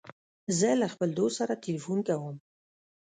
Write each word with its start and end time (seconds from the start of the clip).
زه 0.57 0.69
له 0.81 0.87
خپل 0.93 1.09
دوست 1.19 1.35
سره 1.39 1.61
تلیفون 1.63 1.99
کوم. 2.07 2.35